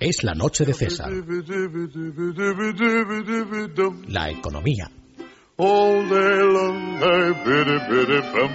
[0.00, 1.10] Es la noche de César.
[4.08, 4.90] La economía.
[5.56, 8.50] All day long I biddy biddy bum.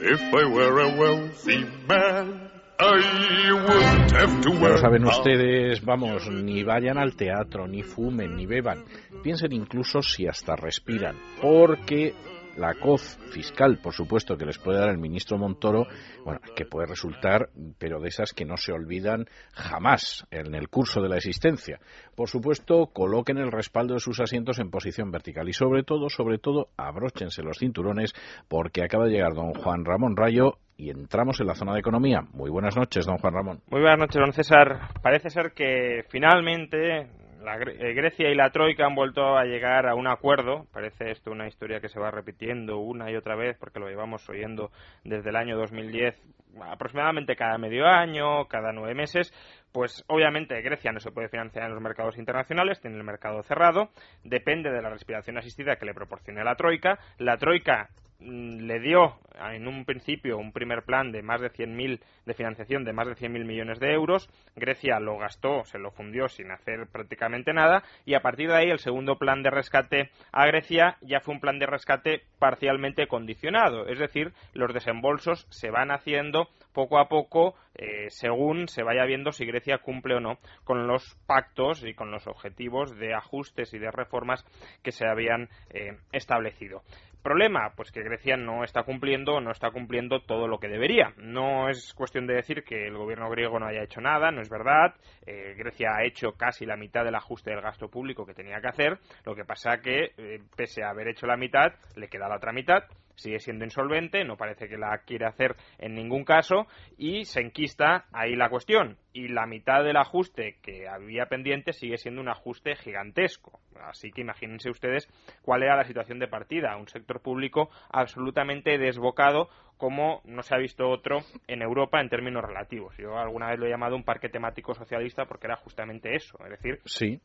[0.00, 6.62] If I were a wealthy man, I wouldn't have to No saben ustedes, vamos, ni
[6.62, 8.84] vayan al teatro, ni fumen, ni beban.
[9.22, 12.14] Piensen incluso si hasta respiran, porque
[12.56, 15.86] la coz fiscal, por supuesto, que les puede dar el ministro Montoro,
[16.24, 21.00] bueno, que puede resultar, pero de esas que no se olvidan jamás en el curso
[21.00, 21.78] de la existencia.
[22.14, 26.38] Por supuesto, coloquen el respaldo de sus asientos en posición vertical y sobre todo, sobre
[26.38, 28.14] todo, abróchense los cinturones
[28.48, 32.22] porque acaba de llegar don Juan Ramón Rayo y entramos en la zona de economía.
[32.32, 33.60] Muy buenas noches, don Juan Ramón.
[33.70, 34.88] Muy buenas noches, don César.
[35.02, 37.08] Parece ser que finalmente
[37.46, 40.66] la eh, Grecia y la Troika han vuelto a llegar a un acuerdo.
[40.72, 44.28] Parece esto una historia que se va repitiendo una y otra vez porque lo llevamos
[44.28, 44.72] oyendo
[45.04, 46.20] desde el año 2010
[46.60, 49.32] aproximadamente cada medio año, cada nueve meses.
[49.72, 53.90] Pues obviamente Grecia no se puede financiar en los mercados internacionales, tiene el mercado cerrado,
[54.24, 56.98] depende de la respiración asistida que le proporcione la Troika.
[57.18, 62.34] La Troika le dio en un principio un primer plan de más de 100.000 de
[62.34, 64.28] financiación de más de 100.000 millones de euros.
[64.54, 68.70] Grecia lo gastó, se lo fundió sin hacer prácticamente nada y a partir de ahí
[68.70, 73.86] el segundo plan de rescate a Grecia ya fue un plan de rescate parcialmente condicionado,
[73.86, 79.32] es decir, los desembolsos se van haciendo poco a poco eh, según se vaya viendo
[79.32, 83.78] si Grecia cumple o no con los pactos y con los objetivos de ajustes y
[83.78, 84.44] de reformas
[84.82, 86.82] que se habían eh, establecido.
[87.26, 91.12] Problema, pues que Grecia no está cumpliendo, no está cumpliendo todo lo que debería.
[91.16, 94.48] No es cuestión de decir que el gobierno griego no haya hecho nada, no es
[94.48, 94.94] verdad.
[95.26, 98.68] Eh, Grecia ha hecho casi la mitad del ajuste del gasto público que tenía que
[98.68, 99.00] hacer.
[99.24, 102.52] Lo que pasa que, eh, pese a haber hecho la mitad, le queda la otra
[102.52, 102.84] mitad
[103.16, 106.66] sigue siendo insolvente, no parece que la quiera hacer en ningún caso
[106.96, 108.96] y se enquista ahí la cuestión.
[109.12, 113.60] Y la mitad del ajuste que había pendiente sigue siendo un ajuste gigantesco.
[113.80, 115.08] Así que imagínense ustedes
[115.42, 116.76] cuál era la situación de partida.
[116.76, 122.44] Un sector público absolutamente desbocado como no se ha visto otro en Europa en términos
[122.44, 122.96] relativos.
[122.96, 126.38] Yo alguna vez lo he llamado un parque temático socialista porque era justamente eso.
[126.44, 127.20] Es decir, Sí,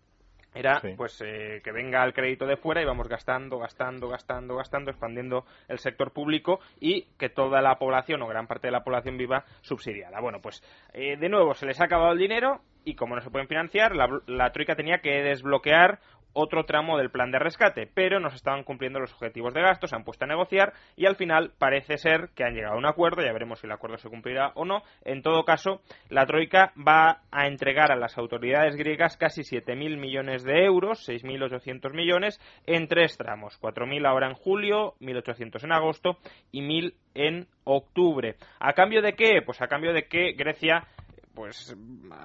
[0.54, 0.94] era Sí.
[0.98, 5.46] pues eh, que venga el crédito de fuera y vamos gastando, gastando, gastando, gastando, expandiendo
[5.68, 9.46] el sector público y que toda la población o gran parte de la población viva
[9.62, 10.20] subsidiada.
[10.20, 10.62] Bueno, pues
[10.94, 13.96] eh, de nuevo se les ha acabado el dinero y como no se pueden financiar,
[13.96, 16.00] la, la troika tenía que desbloquear
[16.34, 19.88] otro tramo del plan de rescate, pero no se estaban cumpliendo los objetivos de gasto,
[19.88, 22.86] se han puesto a negociar y al final parece ser que han llegado a un
[22.86, 24.84] acuerdo, ya veremos si el acuerdo se cumplirá o no.
[25.04, 30.44] En todo caso, la Troika va a entregar a las autoridades griegas casi 7.000 millones
[30.44, 36.18] de euros, 6.800 millones, en tres tramos, 4.000 ahora en julio, 1.800 en agosto
[36.52, 38.36] y 1.000 en octubre.
[38.60, 39.42] ¿A cambio de qué?
[39.46, 40.88] Pues a cambio de que Grecia
[41.34, 41.76] pues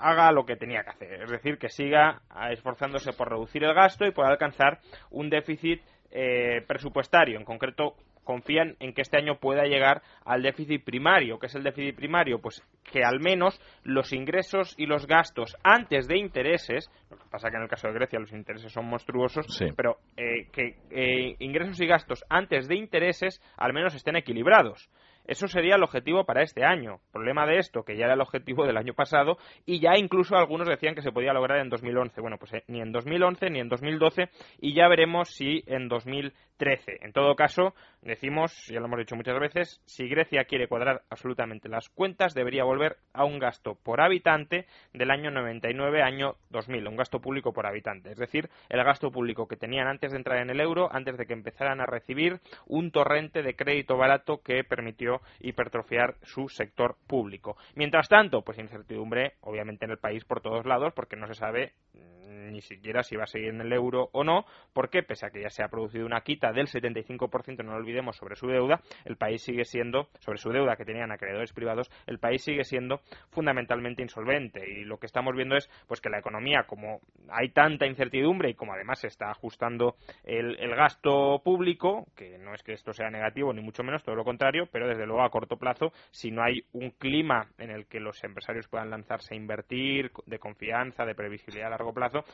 [0.01, 4.05] haga lo que tenía que hacer, es decir, que siga esforzándose por reducir el gasto
[4.07, 4.79] y por alcanzar
[5.11, 5.81] un déficit
[6.11, 7.39] eh, presupuestario.
[7.39, 11.39] En concreto, confían en que este año pueda llegar al déficit primario.
[11.39, 12.41] ¿Qué es el déficit primario?
[12.41, 17.51] Pues que al menos los ingresos y los gastos antes de intereses, lo que pasa
[17.51, 19.67] que en el caso de Grecia los intereses son monstruosos, Sí.
[19.77, 24.91] pero eh, que eh, ingresos y gastos antes de intereses al menos estén equilibrados.
[25.27, 27.01] Eso sería el objetivo para este año.
[27.13, 30.69] Problema de esto, que ya era el objetivo del año pasado y ya incluso algunos
[30.69, 32.21] decían que se podía lograr en 2011.
[32.21, 34.29] Bueno, pues eh, ni en 2011 ni en 2012
[34.61, 36.99] y ya veremos si en 2013.
[37.03, 41.69] En todo caso, decimos, ya lo hemos dicho muchas veces, si Grecia quiere cuadrar absolutamente
[41.69, 46.97] las cuentas, debería volver a un gasto por habitante del año 99 año 2000, un
[46.97, 48.13] gasto público por habitante.
[48.13, 51.27] Es decir, el gasto público que tenían antes de entrar en el euro, antes de
[51.27, 57.57] que empezaran a recibir un torrente de crédito barato que permitió hipertrofiar su sector público.
[57.75, 61.73] Mientras tanto, pues incertidumbre, obviamente, en el país por todos lados, porque no se sabe
[61.95, 65.31] mm, ni siquiera si va a seguir en el euro o no, porque pese a
[65.31, 68.81] que ya se ha producido una quita del 75%, no lo olvidemos, sobre su deuda,
[69.05, 73.01] el país sigue siendo, sobre su deuda que tenían acreedores privados, el país sigue siendo
[73.31, 74.63] fundamentalmente insolvente.
[74.69, 78.55] Y lo que estamos viendo es pues que la economía, como hay tanta incertidumbre y
[78.55, 83.11] como además se está ajustando el, el gasto público, que no es que esto sea
[83.11, 86.43] negativo ni mucho menos, todo lo contrario, pero desde luego a corto plazo, si no
[86.43, 91.15] hay un clima en el que los empresarios puedan lanzarse a invertir de confianza, de
[91.15, 92.25] previsibilidad a largo plazo,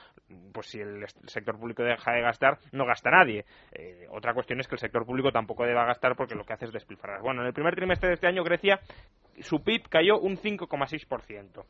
[0.52, 3.44] pues si el, sector público deja de gastar, no gasta nadie.
[3.72, 6.66] Eh, otra cuestión es que el sector público tampoco deba gastar porque lo que hace
[6.66, 7.20] es despilfarrar.
[7.22, 8.80] Bueno, en el primer trimestre de este año Grecia
[9.40, 11.64] su PIB cayó un 5,6%.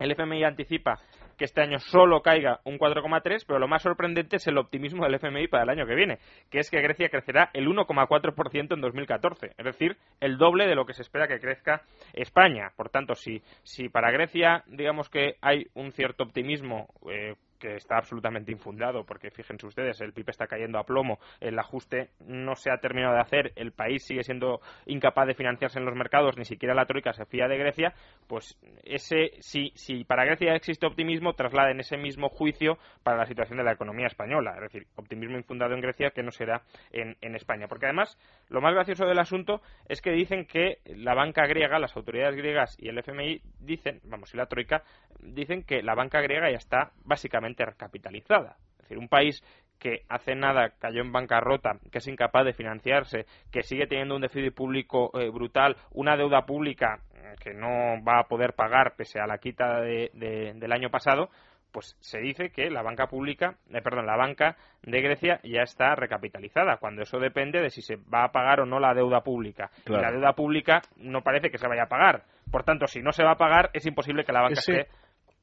[0.00, 0.98] El FMI anticipa
[1.36, 5.14] que este año solo caiga un 4,3, pero lo más sorprendente es el optimismo del
[5.14, 6.18] FMI para el año que viene,
[6.50, 10.84] que es que Grecia crecerá el 1,4% en 2014, es decir, el doble de lo
[10.84, 11.82] que se espera que crezca
[12.12, 12.72] España.
[12.76, 17.98] Por tanto, si, si para Grecia, digamos que hay un cierto optimismo eh, que está
[17.98, 22.70] absolutamente infundado, porque fíjense ustedes, el PIB está cayendo a plomo, el ajuste no se
[22.72, 26.44] ha terminado de hacer, el país sigue siendo incapaz de financiarse en los mercados, ni
[26.44, 27.94] siquiera la Troika se fía de Grecia,
[28.26, 33.58] pues ese si, si para Grecia existe optimismo, trasladen ese mismo juicio para la situación
[33.58, 36.62] de la economía española, es decir, optimismo infundado en Grecia que no será
[36.92, 37.68] en, en España.
[37.68, 38.18] Porque además,
[38.48, 42.76] lo más gracioso del asunto es que dicen que la banca griega, las autoridades griegas
[42.78, 44.82] y el FMI dicen, vamos, y la Troika,
[45.20, 48.56] dicen que la banca griega ya está básicamente recapitalizada.
[48.72, 49.42] Es decir, un país
[49.78, 54.20] que hace nada cayó en bancarrota, que es incapaz de financiarse, que sigue teniendo un
[54.20, 59.18] déficit público eh, brutal, una deuda pública eh, que no va a poder pagar pese
[59.20, 61.30] a la quita del año pasado,
[61.72, 65.94] pues se dice que la banca pública, eh, perdón, la banca de Grecia ya está
[65.94, 69.70] recapitalizada, cuando eso depende de si se va a pagar o no la deuda pública.
[69.86, 72.24] Y la deuda pública no parece que se vaya a pagar.
[72.50, 74.88] Por tanto, si no se va a pagar, es imposible que la banca esté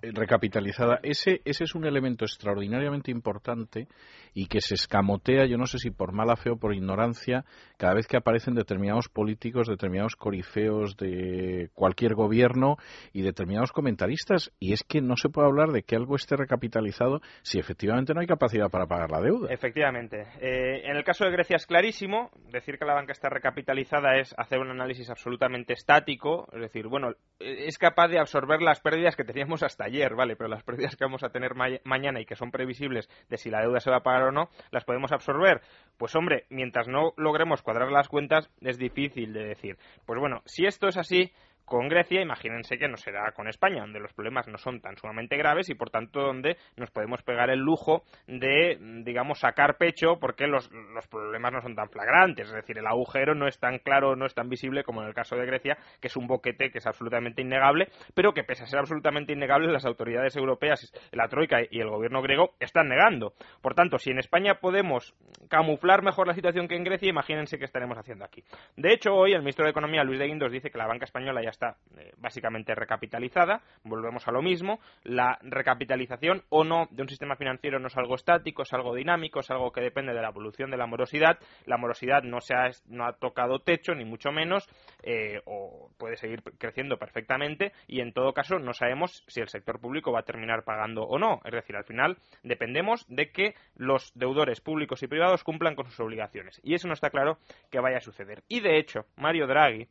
[0.01, 0.99] recapitalizada.
[1.01, 3.88] Ese, ese es un elemento extraordinariamente importante
[4.33, 7.45] y que se escamotea, yo no sé si por mala fe o por ignorancia,
[7.77, 12.77] cada vez que aparecen determinados políticos, determinados corifeos de cualquier gobierno
[13.13, 14.51] y determinados comentaristas.
[14.59, 18.21] Y es que no se puede hablar de que algo esté recapitalizado si efectivamente no
[18.21, 19.51] hay capacidad para pagar la deuda.
[19.51, 20.27] Efectivamente.
[20.39, 22.29] Eh, en el caso de Grecia es clarísimo.
[22.51, 26.47] Decir que la banca está recapitalizada es hacer un análisis absolutamente estático.
[26.53, 30.36] Es decir, bueno, es capaz de absorber las pérdidas que teníamos hasta ayer, ¿vale?
[30.36, 31.54] Pero las pérdidas que vamos a tener
[31.84, 34.50] mañana y que son previsibles de si la deuda se va a pagar o no,
[34.72, 35.62] las podemos absorber.
[35.98, 39.78] Pues hombre, mientras no logremos cuadrar las cuentas, es difícil de decir.
[40.06, 41.31] Pues bueno, si esto es así,
[41.68, 45.36] con Grecia, imagínense que no será con España, donde los problemas no son tan sumamente
[45.36, 50.48] graves y por tanto donde nos podemos pegar el lujo de, digamos, sacar pecho porque
[50.48, 54.16] los, los problemas no son tan flagrantes, es decir, el agujero no es tan claro,
[54.16, 56.78] no es tan visible como en el caso de Grecia, que es un boquete que
[56.78, 61.60] es absolutamente innegable, pero que pese a ser absolutamente innegable, las autoridades europeas, la Troika
[61.69, 63.34] y el gobierno griego están negando.
[63.62, 65.16] Por tanto, si en España podemos
[65.50, 68.42] camuflar mejor la situación que en Grecia, imagínense qué estaremos haciendo aquí.
[68.78, 71.42] De hecho, hoy el ministro de Economía, Luis de Guindos, dice que la banca española
[71.44, 73.62] ya está eh, básicamente recapitalizada.
[73.83, 74.80] Volvemos a lo mismo.
[75.04, 79.39] La recapitalización o no de un sistema financiero no es algo estático, es algo dinámico,
[79.39, 81.39] es algo que depende de la evolución de la morosidad.
[81.65, 84.69] La morosidad no, se ha, no ha tocado techo, ni mucho menos,
[85.04, 87.74] eh, o puede seguir creciendo perfectamente.
[87.88, 91.18] Y en todo caso, no sabemos si el sector público va a terminar pagando o
[91.18, 91.42] no.
[91.44, 96.00] Es decir, al final dependemos de que los deudores públicos y privados cumplan con sus
[96.00, 96.62] obligaciones.
[96.63, 97.39] Y eso no está claro
[97.71, 98.44] que vaya a suceder.
[98.48, 99.88] Y de hecho, Mario Draghi,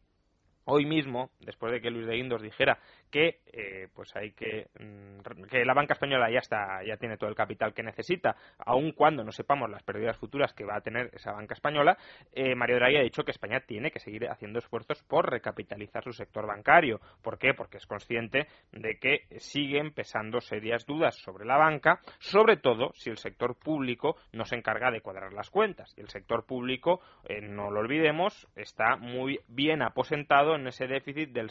[0.66, 2.78] hoy mismo, después de que Luis de Guindos dijera
[3.10, 7.30] que eh, pues hay que mm, que la banca española ya está ya tiene todo
[7.30, 11.10] el capital que necesita aun cuando no sepamos las pérdidas futuras que va a tener
[11.14, 11.96] esa banca española
[12.32, 16.12] eh, Mario Draghi ha dicho que España tiene que seguir haciendo esfuerzos por recapitalizar su
[16.12, 17.54] sector bancario ¿por qué?
[17.54, 23.10] porque es consciente de que siguen pesando serias dudas sobre la banca sobre todo si
[23.10, 27.70] el sector público no se encarga de cuadrar las cuentas el sector público eh, no
[27.70, 31.50] lo olvidemos está muy bien aposentado en ese déficit del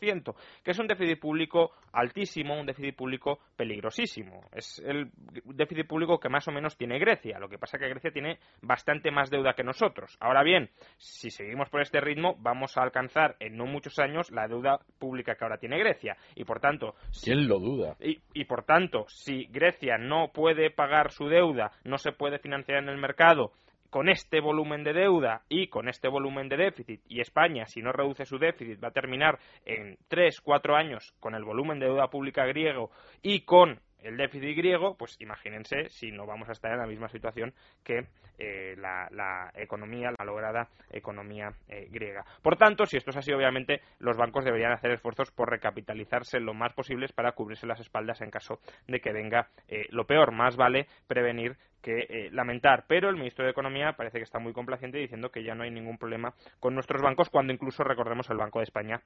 [0.00, 4.42] 6,5-7% que es un déficit público altísimo, un déficit público peligrosísimo.
[4.52, 5.10] Es el
[5.44, 7.38] déficit público que más o menos tiene Grecia.
[7.38, 10.16] Lo que pasa es que Grecia tiene bastante más deuda que nosotros.
[10.20, 14.48] Ahora bien, si seguimos por este ritmo, vamos a alcanzar en no muchos años la
[14.48, 16.16] deuda pública que ahora tiene Grecia.
[16.34, 16.94] Y por tanto.
[17.22, 17.96] ¿Quién lo duda?
[18.00, 22.82] Y, y por tanto, si Grecia no puede pagar su deuda, no se puede financiar
[22.82, 23.52] en el mercado,
[23.90, 27.92] con este volumen de deuda y con este volumen de déficit, y España, si no
[27.92, 32.08] reduce su déficit, va a terminar en tres, cuatro años con el volumen de deuda
[32.08, 32.90] pública griego
[33.22, 37.08] y con el déficit griego, pues imagínense si no vamos a estar en la misma
[37.08, 37.52] situación
[37.82, 38.06] que
[38.38, 42.24] eh, la, economía, la lograda economía eh, griega.
[42.42, 46.54] Por tanto, si esto es así, obviamente los bancos deberían hacer esfuerzos por recapitalizarse lo
[46.54, 50.32] más posibles para cubrirse las espaldas en caso de que venga eh, lo peor.
[50.32, 52.84] Más vale prevenir que lamentar.
[52.88, 55.70] Pero el ministro de Economía parece que está muy complaciente diciendo que ya no hay
[55.70, 59.00] ningún problema con nuestros bancos, cuando incluso recordemos el Banco de España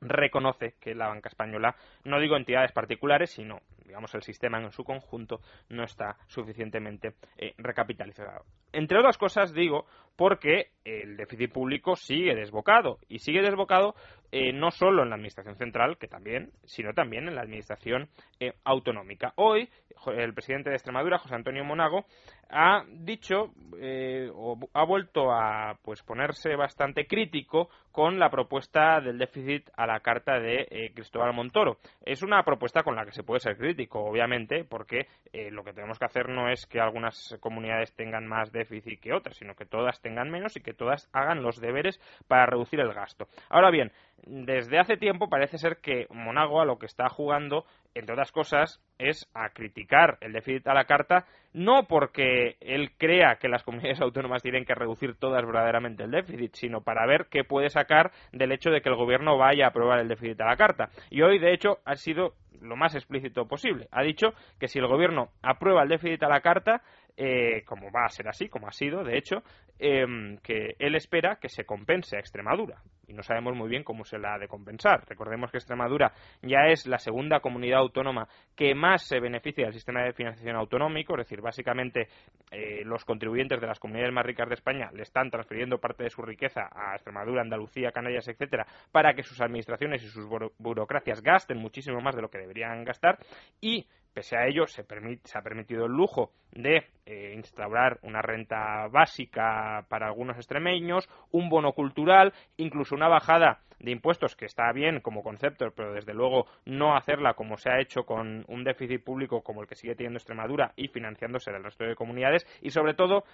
[0.00, 4.84] reconoce que la banca española, no digo entidades particulares, sino digamos el sistema en su
[4.84, 8.44] conjunto no está suficientemente eh, recapitalizado.
[8.72, 9.86] Entre otras cosas digo
[10.16, 13.94] porque el déficit público sigue desbocado y sigue desbocado
[14.32, 18.08] eh, no solo en la Administración central, que también, sino también en la Administración
[18.40, 19.32] eh, autonómica.
[19.36, 19.68] Hoy,
[20.14, 22.06] el presidente de Extremadura, José Antonio Monago,
[22.50, 29.18] ha dicho eh, o ha vuelto a pues ponerse bastante crítico con la propuesta del
[29.18, 31.78] déficit a la carta de Cristóbal Montoro.
[32.04, 35.06] Es una propuesta con la que se puede ser crítico, obviamente, porque
[35.50, 39.38] lo que tenemos que hacer no es que algunas comunidades tengan más déficit que otras,
[39.38, 41.98] sino que todas tengan menos y que todas hagan los deberes
[42.28, 43.28] para reducir el gasto.
[43.48, 43.90] Ahora bien,
[44.26, 48.82] desde hace tiempo parece ser que Monago a lo que está jugando, entre otras cosas,
[48.98, 54.00] es a criticar el déficit a la carta, no porque él crea que las comunidades
[54.02, 58.52] autónomas tienen que reducir todas verdaderamente el déficit, sino para ver qué puede sacar del
[58.52, 60.90] hecho de que el gobierno vaya a aprobar el déficit a la carta.
[61.10, 63.88] Y hoy, de hecho, ha sido lo más explícito posible.
[63.90, 66.82] Ha dicho que si el gobierno aprueba el déficit a la carta,
[67.16, 69.42] eh, como va a ser así, como ha sido, de hecho,
[69.78, 72.82] em, que él espera que se compense a Extremadura.
[73.08, 75.04] Y no sabemos muy bien cómo se la ha de compensar.
[75.06, 80.02] Recordemos que Extremadura ya es la segunda comunidad autónoma que más se beneficia del sistema
[80.02, 82.08] de financiación autonómico, es decir, básicamente
[82.50, 86.10] eh, los contribuyentes de las comunidades más ricas de España le están transfiriendo parte de
[86.10, 90.26] su riqueza a Extremadura, Andalucía, Canarias, etcétera, para que sus administraciones y sus
[90.58, 93.18] burocracias gasten muchísimo más de lo que deberían gastar
[93.60, 99.84] y Pese a ello, se, ha permitido el lujo de eh, instaurar una renta básica
[99.90, 105.22] para algunos extremeños, un bono cultural, incluso una bajada de impuestos que está bien como
[105.22, 109.62] concepto, pero desde luego no hacerla como se ha hecho con un déficit público como
[109.62, 113.24] el que sigue teniendo Extremadura y financiándose del resto de comunidades y sobre todo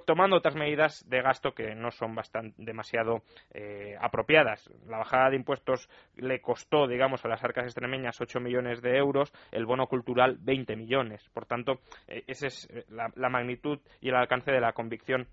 [0.00, 3.22] tomando otras medidas de gasto que no son bastante, demasiado
[3.52, 4.68] eh, apropiadas.
[4.86, 9.32] La bajada de impuestos le costó, digamos, a las arcas extremeñas 8 millones de euros,
[9.52, 11.28] el bono cultural 20 millones.
[11.32, 15.28] Por tanto, eh, esa es eh, la, magnitud y el alcance de la convicción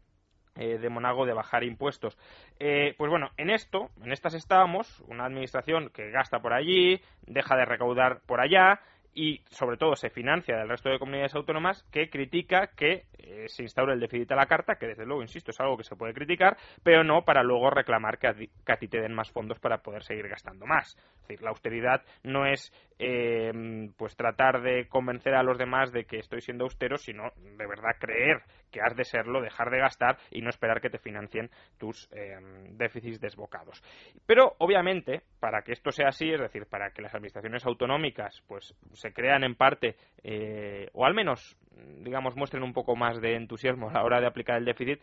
[0.56, 2.18] de Monago de bajar impuestos.
[2.58, 7.66] pues bueno, en esto, en estas estábamos, una administración que gasta por allí, deja de
[7.66, 8.82] recaudar por allá
[9.14, 13.64] y sobre todo se financia del resto de comunidades autónomas que critica que eh, se
[13.64, 16.14] instaure el déficit a la carta, que desde luego, insisto, es algo que se puede
[16.14, 20.04] criticar, pero no para luego reclamar que a, ti te den más fondos para poder
[20.04, 20.96] seguir gastando más.
[20.96, 22.72] Es decir, la austeridad no es
[23.04, 23.52] eh,
[23.98, 27.96] pues tratar de convencer a los demás de que estoy siendo austero, sino de verdad
[28.00, 32.08] creer que has de serlo, dejar de gastar y no esperar que te financien tus
[32.12, 32.38] eh,
[32.74, 33.82] déficits desbocados.
[34.28, 38.76] Pero obviamente, para que esto sea así, es decir, para que las administraciones autonómicas pues
[38.94, 41.58] se crean en parte eh, o al menos
[42.04, 45.02] digamos muestren un poco más de entusiasmo a la hora de aplicar el déficit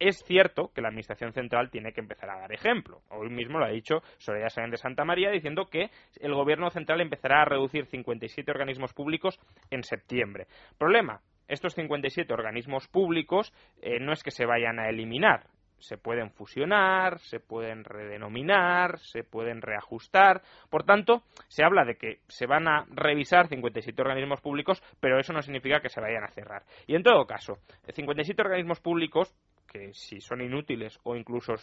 [0.00, 3.02] es cierto que la Administración Central tiene que empezar a dar ejemplo.
[3.10, 5.90] Hoy mismo lo ha dicho Soraya Sáenz de Santa María diciendo que
[6.20, 9.38] el Gobierno Central empezará a reducir 57 organismos públicos
[9.70, 10.46] en septiembre.
[10.78, 13.52] Problema, estos 57 organismos públicos
[13.82, 15.46] eh, no es que se vayan a eliminar,
[15.80, 20.42] se pueden fusionar, se pueden redenominar, se pueden reajustar.
[20.68, 25.32] Por tanto, se habla de que se van a revisar 57 organismos públicos, pero eso
[25.32, 26.62] no significa que se vayan a cerrar.
[26.86, 27.58] Y en todo caso,
[27.92, 29.34] 57 organismos públicos
[29.70, 31.54] que si son inútiles o incluso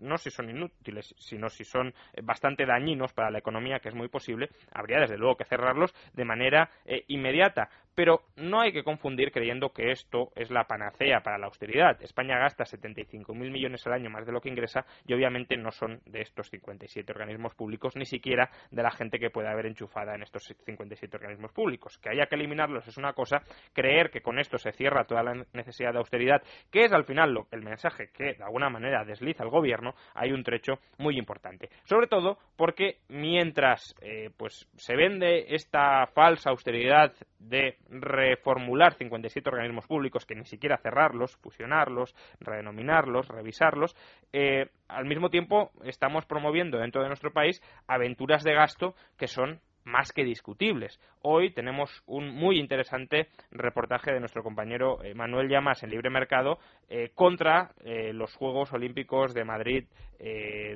[0.00, 3.94] no si son inútiles, sino si son eh, bastante dañinos para la economía, que es
[3.94, 7.70] muy posible, habría desde luego que cerrarlos de manera eh, inmediata.
[7.94, 12.00] Pero no hay que confundir creyendo que esto es la panacea para la austeridad.
[12.02, 16.00] España gasta 75.000 millones al año más de lo que ingresa y obviamente no son
[16.06, 20.22] de estos 57 organismos públicos, ni siquiera de la gente que puede haber enchufada en
[20.22, 21.98] estos 57 organismos públicos.
[21.98, 25.44] Que haya que eliminarlos es una cosa, creer que con esto se cierra toda la
[25.52, 29.44] necesidad de austeridad, que es al final lo, el mensaje que de alguna manera desliza
[29.44, 31.70] el gobierno, hay un trecho muy importante.
[31.84, 37.12] Sobre todo porque mientras eh, pues se vende esta falsa austeridad
[37.48, 43.96] de reformular 57 organismos públicos, que ni siquiera cerrarlos, fusionarlos, redenominarlos, revisarlos,
[44.32, 49.60] eh, al mismo tiempo estamos promoviendo dentro de nuestro país aventuras de gasto que son
[49.84, 51.00] más que discutibles.
[51.22, 56.58] Hoy tenemos un muy interesante reportaje de nuestro compañero eh, Manuel Llamas en Libre Mercado
[56.88, 57.72] eh, contra
[58.12, 59.84] los Juegos Olímpicos de Madrid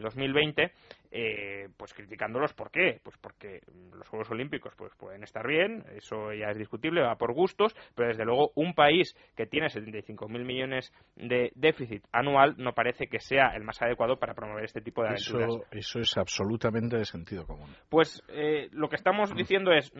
[0.02, 0.72] 2020
[1.18, 2.52] eh, pues criticándolos.
[2.52, 3.00] ¿Por qué?
[3.02, 3.62] Pues porque
[3.94, 8.08] los Juegos Olímpicos pues pueden estar bien, eso ya es discutible, va por gustos, pero
[8.08, 13.52] desde luego un país que tiene 75.000 millones de déficit anual no parece que sea
[13.54, 15.48] el más adecuado para promover este tipo de aventuras.
[15.48, 17.70] Eso, eso es absolutamente de sentido común.
[17.88, 19.92] Pues eh, lo que estamos diciendo es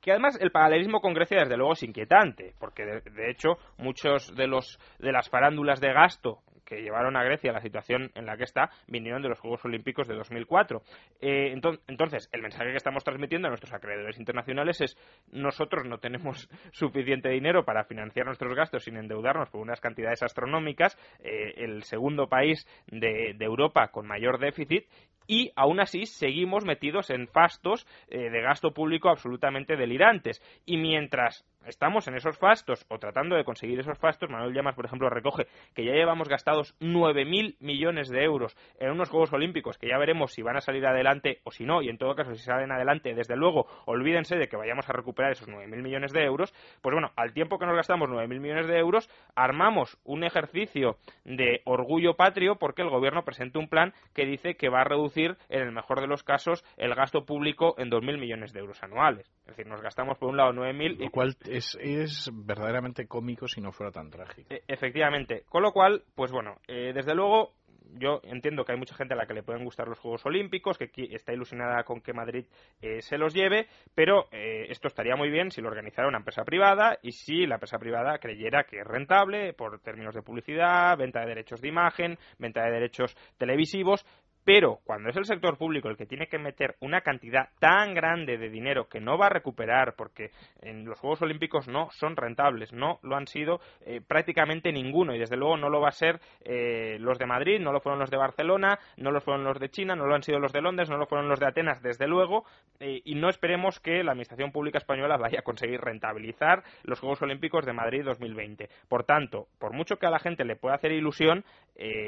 [0.00, 4.34] que además el paralelismo con Grecia desde luego es inquietante, porque de, de hecho muchos
[4.36, 6.42] de los de las farándulas de gasto
[6.74, 9.64] que llevaron a Grecia a la situación en la que está vinieron de los Juegos
[9.64, 10.82] Olímpicos de 2004.
[11.20, 11.54] Eh,
[11.88, 14.96] entonces, el mensaje que estamos transmitiendo a nuestros acreedores internacionales es
[15.32, 20.96] nosotros no tenemos suficiente dinero para financiar nuestros gastos sin endeudarnos por unas cantidades astronómicas,
[21.22, 24.86] eh, el segundo país de, Europa con mayor déficit
[25.26, 30.42] y aún así seguimos metidos en fastos eh, de gasto público absolutamente delirantes.
[30.66, 34.84] Y mientras estamos en esos fastos o tratando de conseguir esos fastos, Manuel Llamas, por
[34.84, 39.88] ejemplo, recoge que ya llevamos gastados 9.000 millones de euros en unos Juegos Olímpicos, que
[39.88, 42.42] ya veremos si van a salir adelante o si no, y en todo caso, si
[42.42, 46.52] salen adelante, desde luego, olvídense de que vayamos a recuperar esos 9.000 millones de euros.
[46.82, 51.62] Pues bueno, al tiempo que nos gastamos 9.000 millones de euros, armamos un ejercicio de
[51.64, 55.62] orgullo patrio porque el gobierno presenta un plan que dice que va a reducir, en
[55.62, 59.30] el mejor de los casos, el gasto público en 2.000 millones de euros anuales.
[59.40, 61.08] Es decir, nos gastamos por un lado 9.000 y...
[61.10, 64.52] Cual es, es verdaderamente cómico si no fuera tan trágico.
[64.52, 65.44] E, efectivamente.
[65.48, 67.52] Con lo cual, pues bueno, eh, desde luego
[67.98, 70.78] yo entiendo que hay mucha gente a la que le pueden gustar los Juegos Olímpicos,
[70.78, 72.46] que está ilusionada con que Madrid
[72.80, 76.44] eh, se los lleve, pero eh, esto estaría muy bien si lo organizara una empresa
[76.44, 81.20] privada y si la empresa privada creyera que es rentable por términos de publicidad, venta
[81.20, 84.04] de derechos de imagen, venta de derechos televisivos,
[84.44, 88.36] pero cuando es el sector público el que tiene que meter una cantidad tan grande
[88.36, 92.72] de dinero que no va a recuperar, porque en los Juegos Olímpicos no son rentables,
[92.72, 96.20] no lo han sido eh, prácticamente ninguno, y desde luego no lo va a ser
[96.44, 99.70] eh, los de Madrid, no lo fueron los de Barcelona, no lo fueron los de
[99.70, 102.06] China, no lo han sido los de Londres, no lo fueron los de Atenas, desde
[102.06, 102.44] luego,
[102.80, 107.22] eh, y no esperemos que la Administración Pública Española vaya a conseguir rentabilizar los Juegos
[107.22, 108.68] Olímpicos de Madrid 2020.
[108.88, 111.44] Por tanto, por mucho que a la gente le pueda hacer ilusión,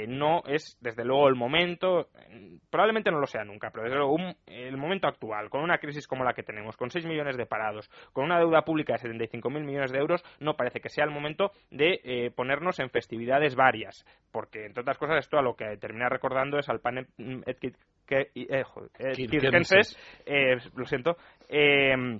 [0.08, 2.08] no es desde luego el momento
[2.70, 4.16] probablemente no lo sea nunca, pero desde luego
[4.46, 7.90] el momento actual, con una crisis como la que tenemos, con 6 millones de parados,
[8.12, 11.52] con una deuda pública de 75.000 millones de euros, no parece que sea el momento
[11.70, 16.08] de eh, ponernos en festividades varias, porque entre otras cosas esto a lo que termina
[16.08, 17.06] recordando es al panel
[18.06, 18.64] que, eh,
[20.26, 21.16] eh, lo siento,
[21.48, 22.18] eh,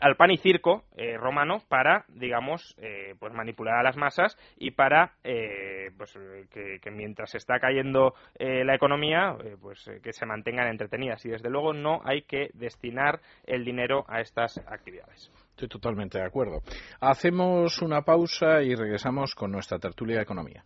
[0.00, 4.72] al pan y circo eh, romano para, digamos, eh, pues manipular a las masas y
[4.72, 6.16] para eh, pues,
[6.50, 11.24] que, que, mientras está cayendo la economía, pues que se mantengan entretenidas.
[11.24, 15.30] Y desde luego no hay que destinar el dinero a estas actividades.
[15.50, 16.62] Estoy totalmente de acuerdo.
[17.00, 20.64] Hacemos una pausa y regresamos con nuestra tertulia de economía.